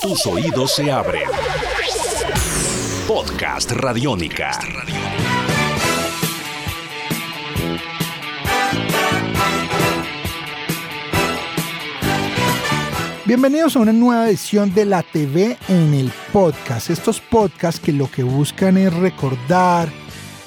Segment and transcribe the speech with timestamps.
[0.00, 1.28] Tus oídos se abren.
[3.06, 4.58] Podcast Radiónica.
[13.26, 16.88] Bienvenidos a una nueva edición de la TV en el podcast.
[16.88, 19.90] Estos podcasts que lo que buscan es recordar,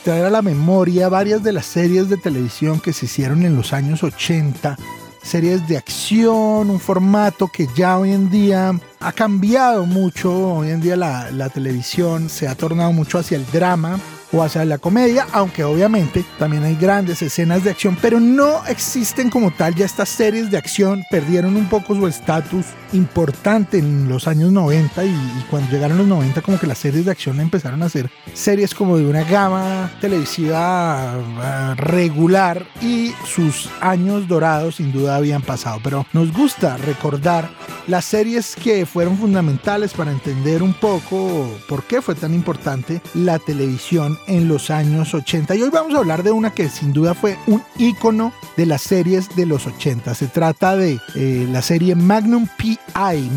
[0.04, 3.72] traer a la memoria varias de las series de televisión que se hicieron en los
[3.72, 4.78] años 80,
[5.24, 10.58] series de acción, un formato que ya hoy en día ha cambiado mucho.
[10.58, 14.00] Hoy en día la, la televisión se ha tornado mucho hacia el drama
[14.34, 19.30] o hacia la comedia, aunque obviamente también hay grandes escenas de acción, pero no existen
[19.30, 24.28] como tal ya estas series de acción, perdieron un poco su estatus importante en los
[24.28, 27.90] años 90 y, cuando llegaron los 90 como que las series de acción empezaron a
[27.90, 35.16] ser series como de una gama televisiva uh, regular y sus años dorados sin duda
[35.16, 37.50] habían pasado, pero nos gusta recordar
[37.88, 43.40] las series que fueron fundamentales para entender un poco por qué fue tan importante la
[43.40, 45.56] televisión en los años 80.
[45.56, 48.82] Y hoy vamos a hablar de una que sin duda fue un icono de las
[48.82, 50.14] series de los 80.
[50.16, 52.78] Se trata de eh, la serie Magnum PI,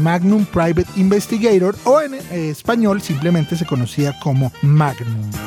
[0.01, 5.46] Magnum Private Investigator, o en eh, español simplemente se conocía como Magnum.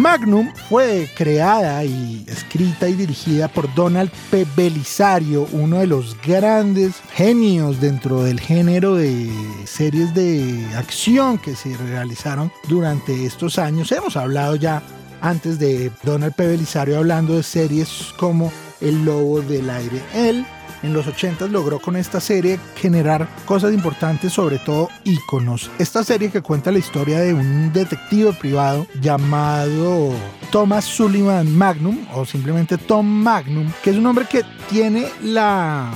[0.00, 4.46] Magnum fue creada y escrita y dirigida por Donald P.
[4.56, 9.30] Belisario, uno de los grandes genios dentro del género de
[9.66, 13.92] series de acción que se realizaron durante estos años.
[13.92, 14.82] Hemos hablado ya
[15.20, 16.46] antes de Donald P.
[16.46, 20.02] Belisario hablando de series como El Lobo del Aire.
[20.14, 20.46] Él
[20.82, 25.70] en los 80 logró con esta serie generar cosas importantes, sobre todo íconos.
[25.78, 30.12] Esta serie que cuenta la historia de un detective privado llamado
[30.50, 35.92] Thomas Sullivan Magnum, o simplemente Tom Magnum, que es un hombre que tiene la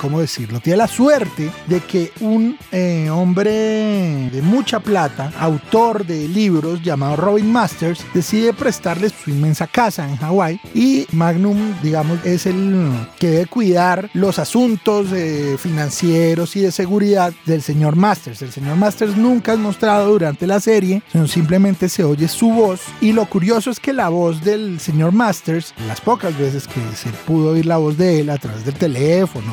[0.00, 0.60] ¿cómo decirlo?
[0.60, 7.16] Tiene la suerte de que un eh, hombre de mucha plata, autor de libros llamado
[7.16, 13.30] Robin Masters, decide prestarle su inmensa casa en Hawái y Magnum, digamos, es el que
[13.30, 18.42] debe cuidar los asuntos eh, financieros y de seguridad del señor Masters.
[18.42, 22.82] El señor Masters nunca es mostrado durante la serie, sino simplemente se oye su voz
[23.00, 27.10] y lo curioso es que la voz del señor Masters, las pocas veces que se
[27.26, 29.52] pudo oír la voz de él a través del teléfono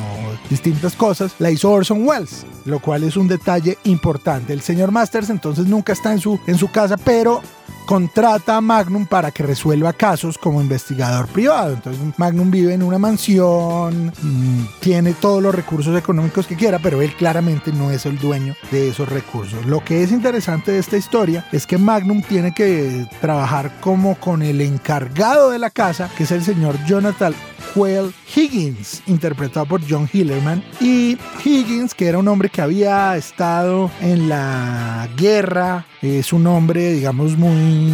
[0.50, 4.52] distintas cosas, la hizo Orson Welles, lo cual es un detalle importante.
[4.52, 7.42] El señor Masters entonces nunca está en su, en su casa, pero
[7.84, 11.74] contrata a Magnum para que resuelva casos como investigador privado.
[11.74, 17.02] Entonces Magnum vive en una mansión, mm, tiene todos los recursos económicos que quiera, pero
[17.02, 19.64] él claramente no es el dueño de esos recursos.
[19.66, 24.42] Lo que es interesante de esta historia es que Magnum tiene que trabajar como con
[24.42, 27.34] el encargado de la casa, que es el señor Jonathan
[27.74, 30.62] Quayle Higgins, interpretado por John Hillerman.
[30.80, 36.92] Y Higgins, que era un hombre que había estado en la guerra, es un hombre,
[36.92, 37.92] digamos, muy.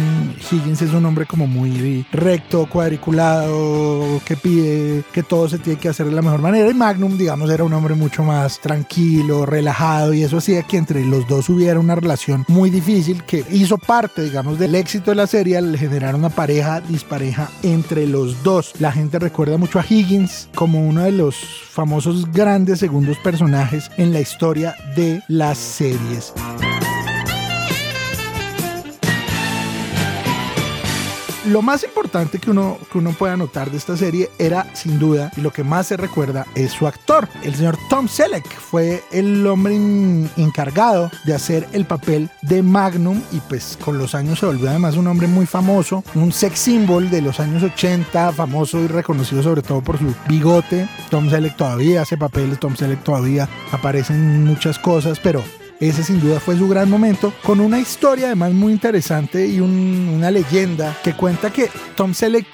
[0.51, 5.89] Higgins es un hombre como muy recto, cuadriculado, que pide que todo se tiene que
[5.89, 6.69] hacer de la mejor manera.
[6.69, 11.05] Y Magnum, digamos, era un hombre mucho más tranquilo, relajado, y eso hacía que entre
[11.05, 15.27] los dos hubiera una relación muy difícil que hizo parte, digamos, del éxito de la
[15.27, 18.73] serie al generar una pareja dispareja entre los dos.
[18.79, 24.13] La gente recuerda mucho a Higgins como uno de los famosos grandes segundos personajes en
[24.13, 26.33] la historia de las series.
[31.45, 35.31] Lo más importante que uno, que uno puede notar de esta serie era, sin duda,
[35.35, 37.27] y lo que más se recuerda es su actor.
[37.43, 39.75] El señor Tom Selleck fue el hombre
[40.37, 44.97] encargado de hacer el papel de Magnum y pues con los años se volvió además
[44.97, 49.61] un hombre muy famoso, un sex symbol de los años 80, famoso y reconocido sobre
[49.61, 50.87] todo por su bigote.
[51.09, 55.43] Tom Selleck todavía hace papeles, Tom Selleck todavía aparece en muchas cosas, pero
[55.89, 60.29] ese sin duda fue su gran momento, con una historia además muy interesante y una
[60.29, 62.45] leyenda que cuenta que Tom Selleck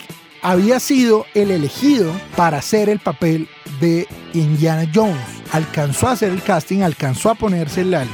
[0.42, 3.50] había sido el elegido para hacer el papel
[3.82, 5.18] de Indiana Jones.
[5.52, 8.08] Alcanzó a hacer el casting, alcanzó a ponerse el, el,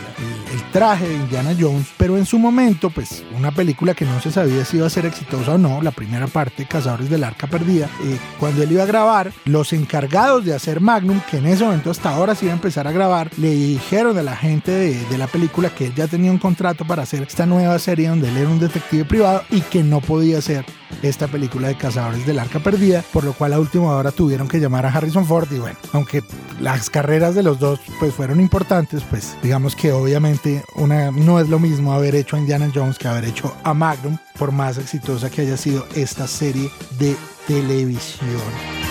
[0.73, 4.65] traje de Indiana Jones, pero en su momento, pues una película que no se sabía
[4.65, 8.17] si iba a ser exitosa o no, la primera parte, Cazadores del Arca Perdida, eh,
[8.39, 12.09] cuando él iba a grabar, los encargados de hacer Magnum, que en ese momento hasta
[12.09, 15.27] ahora se iba a empezar a grabar, le dijeron a la gente de, de la
[15.27, 18.49] película que él ya tenía un contrato para hacer esta nueva serie donde él era
[18.49, 20.65] un detective privado y que no podía hacer
[21.03, 24.59] esta película de Cazadores del Arca Perdida, por lo cual a última hora tuvieron que
[24.59, 26.23] llamar a Harrison Ford y bueno, aunque
[26.59, 31.49] las carreras de los dos pues fueron importantes, pues digamos que obviamente una, no es
[31.49, 35.29] lo mismo haber hecho a Indiana Jones que haber hecho a Magnum, por más exitosa
[35.29, 37.15] que haya sido esta serie de
[37.47, 38.82] televisión.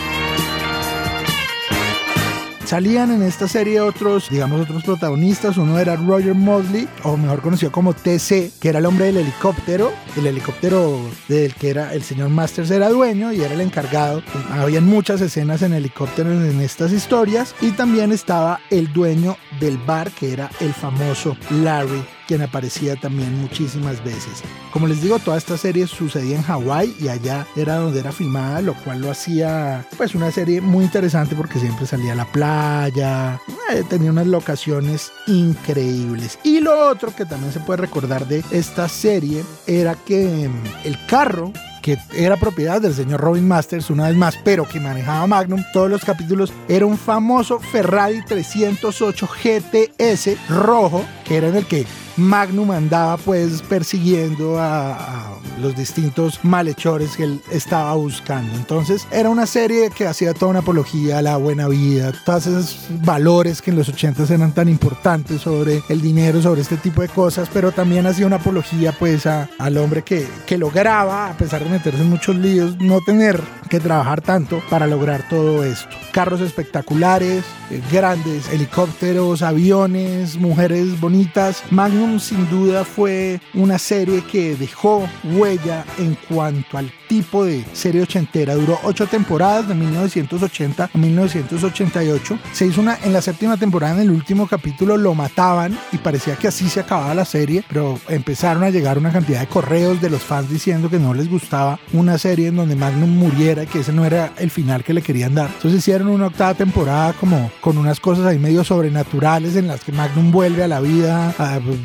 [2.73, 5.59] Salían en esta serie otros, digamos, otros protagonistas.
[5.59, 9.93] Uno era Roger Mosley, o mejor conocido como TC, que era el hombre del helicóptero,
[10.17, 10.99] el helicóptero
[11.29, 14.23] del que era el señor Masters era dueño y era el encargado.
[14.53, 20.11] Habían muchas escenas en helicópteros en estas historias y también estaba el dueño del bar
[20.11, 24.43] que era el famoso Larry quien aparecía también muchísimas veces.
[24.73, 28.63] Como les digo, toda esta serie sucedía en Hawái y allá era donde era filmada,
[28.63, 33.41] lo cual lo hacía pues una serie muy interesante porque siempre salía a la playa,
[33.71, 36.39] eh, tenía unas locaciones increíbles.
[36.43, 41.07] Y lo otro que también se puede recordar de esta serie era que mm, el
[41.07, 41.53] carro
[41.83, 45.91] que era propiedad del señor Robin Masters una vez más, pero que manejaba Magnum todos
[45.91, 51.87] los capítulos, era un famoso Ferrari 308 GTS rojo, era en el que
[52.17, 58.55] Magnum andaba pues persiguiendo a, los distintos malhechores que él estaba buscando.
[58.57, 62.87] Entonces era una serie que hacía toda una apología a la buena vida, todos esos
[63.05, 67.09] valores que en los 80 eran tan importantes sobre el dinero, sobre este tipo de
[67.09, 71.71] cosas, pero también hacía una apología pues al hombre que, que lograba, a pesar de
[71.71, 75.89] meterse en muchos líos, no tener que trabajar tanto para lograr todo esto.
[76.13, 81.22] Carros espectaculares, eh, grandes helicópteros, aviones, mujeres bonitas.
[81.71, 88.01] Magnum sin duda fue una serie que dejó huella en cuanto al tipo de serie
[88.01, 88.55] ochentera.
[88.55, 92.39] Duró ocho temporadas de 1980 a 1988.
[92.55, 96.37] Se hizo una en la séptima temporada, en el último capítulo lo mataban y parecía
[96.37, 100.09] que así se acababa la serie, pero empezaron a llegar una cantidad de correos de
[100.09, 103.93] los fans diciendo que no les gustaba una serie en donde Magnum muriera que ese
[103.93, 105.51] no era el final que le querían dar.
[105.53, 109.93] Entonces hicieron una octava temporada como con unas cosas ahí medio sobrenaturales en las que
[109.93, 111.35] Magnum vuelve a la vida,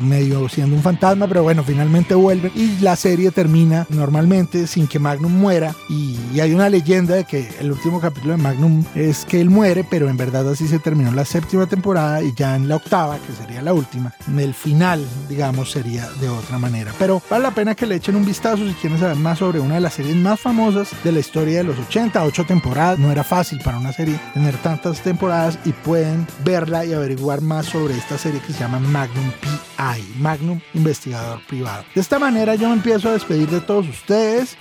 [0.00, 4.98] medio siendo un fantasma, pero bueno, finalmente vuelve y la serie termina normalmente sin que
[4.98, 9.40] Magnum muera y, hay una leyenda de que el último capítulo de Magnum es que
[9.40, 12.76] él muere, pero en verdad así se terminó la séptima temporada y ya en la
[12.76, 16.92] octava, que sería la última, el final, digamos, sería de otra manera.
[16.96, 19.74] Pero vale la pena que le echen un vistazo si quieren saber más sobre una
[19.74, 22.98] de las series más famosas de la historia de los 80, 8 temporadas.
[22.98, 27.66] No era fácil para una serie tener tantas temporadas y pueden verla y averiguar más
[27.66, 31.84] sobre esta serie que se llama Magnum PI, Magnum Investigador Privado.
[31.94, 34.56] De esta manera yo me empiezo a despedir de todos ustedes,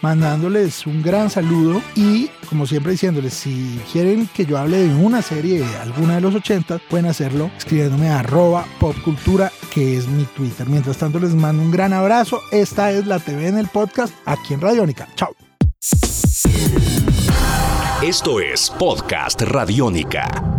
[0.48, 5.22] mandándoles un gran saludo y como siempre diciéndoles, si quieren que yo hable de una
[5.22, 10.68] serie, alguna de los 80, pueden hacerlo escribiéndome a arroba popcultura, que es mi Twitter.
[10.68, 12.42] Mientras tanto les mando un gran abrazo.
[12.52, 15.08] Esta es la TV en el podcast aquí en Radiónica.
[15.16, 15.36] Chao.
[18.02, 20.56] Esto es Podcast Radiónica.